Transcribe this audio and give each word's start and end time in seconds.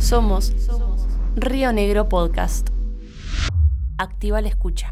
Somos 0.00 0.52
Río 1.36 1.72
Negro 1.72 2.08
Podcast. 2.08 2.70
Activa 3.98 4.40
la 4.40 4.48
escucha. 4.48 4.88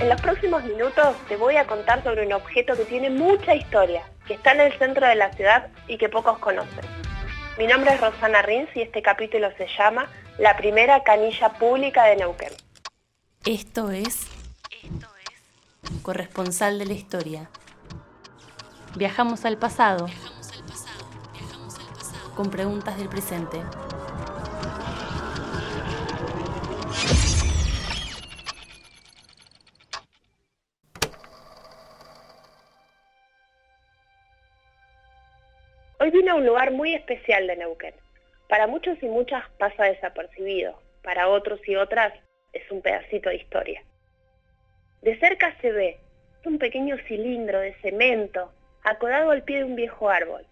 En 0.00 0.08
los 0.08 0.20
próximos 0.20 0.62
minutos 0.64 1.16
te 1.28 1.36
voy 1.36 1.56
a 1.56 1.66
contar 1.66 2.04
sobre 2.04 2.26
un 2.26 2.34
objeto 2.34 2.76
que 2.76 2.84
tiene 2.84 3.08
mucha 3.10 3.54
historia, 3.54 4.02
que 4.26 4.34
está 4.34 4.52
en 4.52 4.60
el 4.60 4.78
centro 4.78 5.06
de 5.06 5.14
la 5.14 5.32
ciudad 5.32 5.68
y 5.88 5.96
que 5.96 6.10
pocos 6.10 6.38
conocen. 6.38 6.84
Mi 7.58 7.66
nombre 7.66 7.94
es 7.94 8.00
Rosana 8.00 8.42
Rins 8.42 8.68
y 8.76 8.82
este 8.82 9.00
capítulo 9.00 9.48
se 9.56 9.66
llama 9.78 10.08
La 10.38 10.56
primera 10.56 11.02
canilla 11.02 11.48
pública 11.54 12.04
de 12.04 12.16
Neuquén. 12.16 12.52
Esto 13.46 13.90
es 13.90 14.26
Corresponsal 16.02 16.78
de 16.78 16.84
la 16.86 16.92
Historia. 16.92 17.48
Viajamos 18.96 19.44
al 19.44 19.58
pasado 19.58 20.06
con 22.36 22.48
preguntas 22.48 22.96
del 22.96 23.08
presente. 23.08 23.60
Hoy 35.98 36.10
vine 36.12 36.30
a 36.30 36.36
un 36.36 36.46
lugar 36.46 36.70
muy 36.70 36.94
especial 36.94 37.48
de 37.48 37.56
Neuquén. 37.56 37.94
Para 38.48 38.68
muchos 38.68 39.02
y 39.02 39.06
muchas 39.06 39.42
pasa 39.58 39.86
desapercibido, 39.86 40.80
para 41.02 41.28
otros 41.28 41.58
y 41.66 41.74
otras 41.74 42.12
es 42.52 42.70
un 42.70 42.80
pedacito 42.80 43.28
de 43.28 43.36
historia. 43.36 43.82
De 45.02 45.18
cerca 45.18 45.52
se 45.60 45.72
ve 45.72 45.98
un 46.44 46.58
pequeño 46.58 46.96
cilindro 47.08 47.58
de 47.58 47.74
cemento 47.82 48.52
acodado 48.84 49.30
al 49.30 49.42
pie 49.42 49.58
de 49.58 49.64
un 49.64 49.76
viejo 49.76 50.08
árbol. 50.08 50.46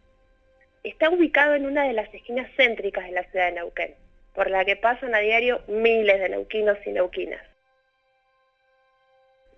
Está 0.82 1.10
ubicado 1.10 1.54
en 1.54 1.66
una 1.66 1.84
de 1.84 1.92
las 1.92 2.12
esquinas 2.12 2.50
céntricas 2.56 3.04
de 3.04 3.12
la 3.12 3.24
ciudad 3.24 3.46
de 3.46 3.52
Neuquén, 3.52 3.94
por 4.34 4.50
la 4.50 4.64
que 4.64 4.76
pasan 4.76 5.14
a 5.14 5.18
diario 5.18 5.60
miles 5.68 6.18
de 6.18 6.30
neuquinos 6.30 6.78
y 6.84 6.90
neuquinas. 6.90 7.42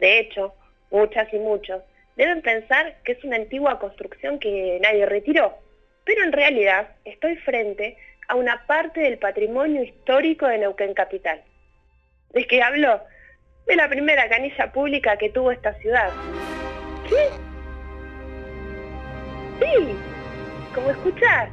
De 0.01 0.19
hecho, 0.19 0.55
muchas 0.91 1.33
y 1.33 1.39
muchos 1.39 1.83
deben 2.17 2.43
pensar 2.43 2.97
que 3.05 3.13
es 3.13 3.25
una 3.25 3.37
antigua 3.37 3.79
construcción 3.79 4.39
que 4.39 4.79
nadie 4.83 5.07
retiró, 5.07 5.57
pero 6.05 6.23
en 6.25 6.33
realidad 6.33 6.89
estoy 7.05 7.37
frente 7.37 7.97
a 8.29 8.35
una 8.35 8.67
parte 8.67 9.01
del 9.01 9.19
patrimonio 9.19 9.83
histórico 9.83 10.47
de 10.47 10.59
Neuquén 10.59 10.95
Capital. 10.95 11.43
¿De 12.31 12.47
qué 12.47 12.63
hablo? 12.63 13.01
De 13.67 13.77
la 13.77 13.89
primera 13.89 14.29
canilla 14.29 14.73
pública 14.73 15.17
que 15.17 15.31
tuvo 15.31 15.53
esta 15.53 15.73
ciudad. 15.75 16.11
Sí, 19.61 19.97
como 20.75 20.91
escuchar. 20.91 21.51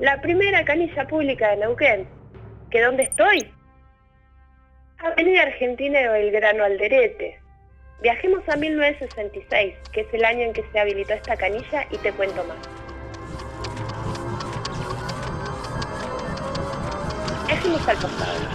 La 0.00 0.20
primera 0.20 0.64
canilla 0.64 1.06
pública 1.06 1.50
de 1.50 1.56
Neuquén. 1.58 2.08
¿Que 2.70 2.82
dónde 2.82 3.04
estoy? 3.04 3.52
Avenida 4.98 5.42
Argentina 5.42 6.00
de 6.00 6.08
Belgrano 6.08 6.64
Alderete. 6.64 7.40
Viajemos 8.02 8.42
a 8.48 8.56
1966, 8.56 9.76
que 9.92 10.00
es 10.00 10.14
el 10.14 10.24
año 10.24 10.46
en 10.46 10.52
que 10.52 10.64
se 10.72 10.78
habilitó 10.78 11.14
esta 11.14 11.36
canilla, 11.36 11.86
y 11.90 11.98
te 11.98 12.12
cuento 12.12 12.44
más. 12.44 12.58
Viajemos 17.46 17.88
al 17.88 17.96
pasado. 17.96 18.48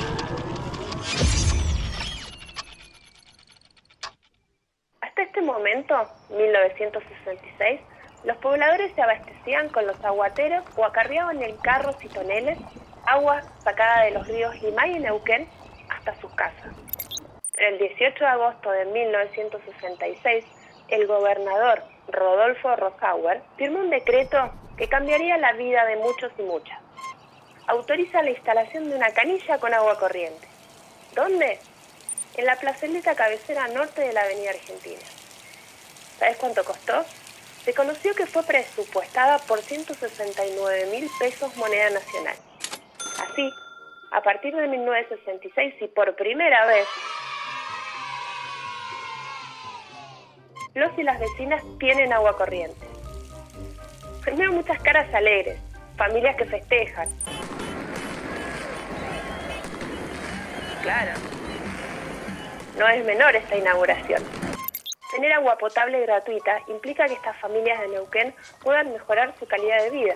Hasta 5.01 5.21
este 5.21 5.41
momento, 5.41 5.95
1966, 6.29 7.79
los 8.23 8.37
pobladores 8.37 8.93
se 8.95 9.01
abastecían 9.01 9.69
con 9.69 9.87
los 9.87 10.03
aguateros 10.03 10.63
o 10.75 10.85
acarreaban 10.85 11.41
en 11.41 11.55
carros 11.57 11.95
y 12.03 12.09
toneles 12.09 12.57
agua 13.05 13.41
sacada 13.63 14.03
de 14.03 14.11
los 14.11 14.27
ríos 14.27 14.61
Limay 14.61 14.97
y 14.97 14.99
Neuquén 14.99 15.47
hasta 15.89 16.19
sus 16.19 16.31
casas. 16.33 16.73
El 17.57 17.77
18 17.77 18.19
de 18.19 18.25
agosto 18.25 18.71
de 18.71 18.85
1966, 18.85 20.45
el 20.89 21.07
gobernador 21.07 21.83
Rodolfo 22.07 22.75
Rosauer 22.75 23.41
firmó 23.57 23.79
un 23.79 23.89
decreto 23.89 24.51
que 24.77 24.87
cambiaría 24.87 25.37
la 25.37 25.53
vida 25.53 25.85
de 25.85 25.97
muchos 25.97 26.31
y 26.37 26.43
muchas. 26.43 26.79
Autoriza 27.67 28.23
la 28.23 28.31
instalación 28.31 28.89
de 28.89 28.95
una 28.95 29.11
canilla 29.11 29.59
con 29.59 29.73
agua 29.73 29.99
corriente. 29.99 30.47
¿Dónde? 31.13 31.59
En 32.35 32.45
la 32.45 32.55
plazoleta 32.55 33.15
cabecera 33.15 33.67
norte 33.67 34.01
de 34.01 34.13
la 34.13 34.21
Avenida 34.21 34.51
Argentina. 34.51 35.01
¿Sabes 36.17 36.37
cuánto 36.37 36.63
costó? 36.63 37.05
Se 37.63 37.73
conoció 37.73 38.15
que 38.15 38.25
fue 38.25 38.43
presupuestada 38.43 39.37
por 39.39 39.59
169 39.61 40.87
mil 40.91 41.09
pesos 41.19 41.55
moneda 41.57 41.89
nacional. 41.89 42.35
Así, 43.21 43.49
a 44.11 44.21
partir 44.21 44.55
de 44.55 44.67
1966 44.67 45.75
y 45.81 45.87
por 45.87 46.15
primera 46.15 46.65
vez, 46.65 46.87
los 50.73 50.97
y 50.97 51.03
las 51.03 51.19
vecinas 51.19 51.61
tienen 51.79 52.13
agua 52.13 52.37
corriente. 52.37 52.85
Veo 54.35 54.51
muchas 54.51 54.79
caras 54.81 55.13
alegres, 55.13 55.59
familias 55.97 56.35
que 56.37 56.45
festejan. 56.45 57.09
Claro, 60.81 61.11
no 62.77 62.87
es 62.87 63.05
menor 63.05 63.35
esta 63.35 63.57
inauguración. 63.57 64.48
Tener 65.11 65.33
agua 65.33 65.57
potable 65.57 66.01
gratuita 66.01 66.61
implica 66.67 67.07
que 67.07 67.13
estas 67.13 67.35
familias 67.37 67.79
de 67.81 67.87
Neuquén 67.87 68.35
puedan 68.63 68.93
mejorar 68.93 69.33
su 69.39 69.47
calidad 69.47 69.81
de 69.83 69.89
vida. 69.89 70.15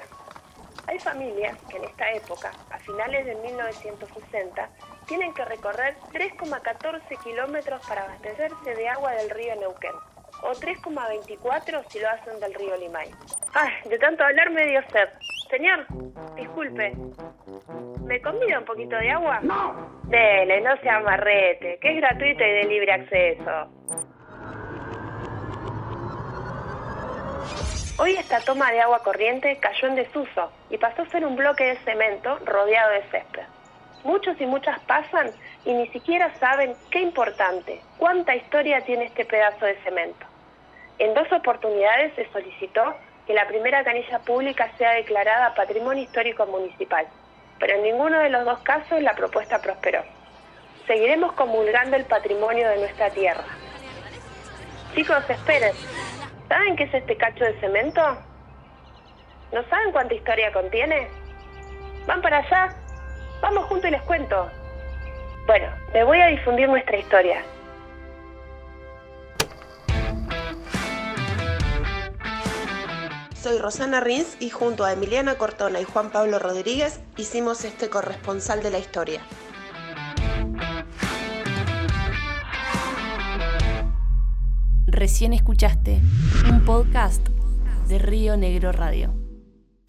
Hay 0.85 0.99
familias 0.99 1.57
que 1.69 1.77
en 1.77 1.85
esta 1.85 2.11
época, 2.11 2.51
a 2.69 2.77
finales 2.77 3.25
de 3.25 3.35
1960, 3.35 4.69
tienen 5.07 5.33
que 5.33 5.45
recorrer 5.45 5.95
3,14 6.11 7.23
kilómetros 7.23 7.81
para 7.87 8.03
abastecerse 8.03 8.75
de 8.75 8.87
agua 8.87 9.13
del 9.13 9.31
río 9.31 9.55
Neuquén, 9.55 9.95
o 10.43 10.51
3,24 10.51 11.83
si 11.89 11.99
lo 11.99 12.09
hacen 12.09 12.39
del 12.39 12.53
río 12.53 12.77
Limay. 12.77 13.09
Ay, 13.53 13.71
de 13.89 13.97
tanto 13.97 14.23
hablar 14.23 14.51
me 14.51 14.65
dio 14.67 14.81
sed. 14.91 15.09
Señor, 15.49 15.87
disculpe, 16.35 16.93
¿me 18.05 18.21
convida 18.21 18.59
un 18.59 18.65
poquito 18.65 18.95
de 18.97 19.09
agua? 19.09 19.39
¡No! 19.41 20.01
Dele, 20.03 20.61
no 20.61 20.77
sea 20.81 20.97
amarrete, 20.97 21.79
que 21.79 21.89
es 21.89 21.95
gratuito 21.97 22.43
y 22.43 22.51
de 22.51 22.63
libre 22.65 22.93
acceso. 22.93 23.69
Hoy 28.03 28.17
esta 28.17 28.41
toma 28.41 28.69
de 28.69 28.81
agua 28.81 29.01
corriente 29.01 29.59
cayó 29.61 29.87
en 29.87 29.95
desuso 29.95 30.51
y 30.69 30.77
pasó 30.77 31.03
a 31.03 31.09
ser 31.09 31.25
un 31.25 31.37
bloque 31.37 31.63
de 31.63 31.77
cemento 31.85 32.37
rodeado 32.39 32.91
de 32.91 33.03
césped. 33.03 33.43
Muchos 34.03 34.35
y 34.41 34.45
muchas 34.45 34.77
pasan 34.81 35.31
y 35.63 35.71
ni 35.71 35.87
siquiera 35.87 36.37
saben 36.37 36.75
qué 36.91 36.99
importante, 36.99 37.79
cuánta 37.97 38.35
historia 38.35 38.81
tiene 38.81 39.05
este 39.05 39.23
pedazo 39.23 39.65
de 39.65 39.77
cemento. 39.85 40.25
En 40.99 41.13
dos 41.13 41.31
oportunidades 41.31 42.13
se 42.15 42.29
solicitó 42.33 42.93
que 43.25 43.33
la 43.33 43.47
primera 43.47 43.85
canilla 43.85 44.19
pública 44.19 44.69
sea 44.77 44.91
declarada 44.95 45.55
Patrimonio 45.55 46.03
Histórico 46.03 46.45
Municipal, 46.45 47.07
pero 47.57 47.75
en 47.75 47.83
ninguno 47.83 48.19
de 48.19 48.31
los 48.31 48.43
dos 48.43 48.59
casos 48.63 49.01
la 49.01 49.15
propuesta 49.15 49.61
prosperó. 49.61 50.03
Seguiremos 50.87 51.31
comulgando 51.35 51.95
el 51.95 52.03
patrimonio 52.03 52.67
de 52.67 52.79
nuestra 52.79 53.11
tierra. 53.11 53.45
Chicos, 54.93 55.23
esperen. 55.29 55.71
¿Saben 56.53 56.75
qué 56.75 56.83
es 56.83 56.93
este 56.93 57.17
cacho 57.17 57.45
de 57.45 57.59
cemento? 57.59 57.99
¿No 59.51 59.67
saben 59.69 59.91
cuánta 59.91 60.13
historia 60.13 60.53
contiene? 60.53 61.07
¿Van 62.05 62.21
para 62.21 62.37
allá? 62.37 62.75
Vamos 63.41 63.65
juntos 63.65 63.87
y 63.87 63.91
les 63.91 64.01
cuento. 64.03 64.51
Bueno, 65.47 65.65
me 65.95 66.03
voy 66.03 66.21
a 66.21 66.27
difundir 66.27 66.69
nuestra 66.69 66.95
historia. 66.95 67.43
Soy 73.33 73.57
Rosana 73.57 73.99
Rins 73.99 74.37
y 74.39 74.51
junto 74.51 74.85
a 74.85 74.93
Emiliana 74.93 75.39
Cortona 75.39 75.79
y 75.79 75.85
Juan 75.85 76.11
Pablo 76.11 76.37
Rodríguez 76.37 77.01
hicimos 77.17 77.65
este 77.65 77.89
corresponsal 77.89 78.61
de 78.61 78.69
la 78.69 78.77
historia. 78.77 79.21
Recién 85.03 85.33
escuchaste 85.33 85.99
un 86.49 86.61
podcast 86.63 87.27
de 87.89 87.99
Río 87.99 88.37
Negro 88.37 88.71
Radio. 88.71 89.13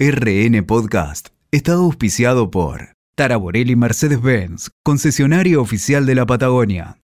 RN 0.00 0.64
Podcast 0.66 1.28
está 1.52 1.75
auspiciado 1.75 2.50
por 2.50 2.96
Tara 3.14 3.37
Borelli 3.37 3.76
Mercedes-Benz, 3.76 4.72
concesionario 4.82 5.62
oficial 5.62 6.05
de 6.05 6.16
la 6.16 6.26
Patagonia. 6.26 6.99